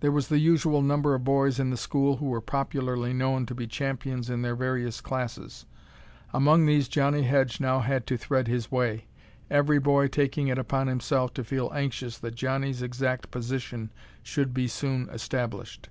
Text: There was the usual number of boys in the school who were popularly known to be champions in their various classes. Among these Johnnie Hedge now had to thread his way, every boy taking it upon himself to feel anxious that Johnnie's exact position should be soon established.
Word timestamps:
There 0.00 0.10
was 0.10 0.28
the 0.28 0.38
usual 0.38 0.80
number 0.80 1.14
of 1.14 1.24
boys 1.24 1.60
in 1.60 1.68
the 1.68 1.76
school 1.76 2.16
who 2.16 2.24
were 2.24 2.40
popularly 2.40 3.12
known 3.12 3.44
to 3.44 3.54
be 3.54 3.66
champions 3.66 4.30
in 4.30 4.40
their 4.40 4.56
various 4.56 5.02
classes. 5.02 5.66
Among 6.32 6.64
these 6.64 6.88
Johnnie 6.88 7.24
Hedge 7.24 7.60
now 7.60 7.80
had 7.80 8.06
to 8.06 8.16
thread 8.16 8.48
his 8.48 8.72
way, 8.72 9.08
every 9.50 9.78
boy 9.78 10.06
taking 10.08 10.48
it 10.48 10.56
upon 10.58 10.86
himself 10.86 11.34
to 11.34 11.44
feel 11.44 11.70
anxious 11.74 12.16
that 12.16 12.34
Johnnie's 12.34 12.80
exact 12.80 13.30
position 13.30 13.92
should 14.22 14.54
be 14.54 14.68
soon 14.68 15.06
established. 15.12 15.90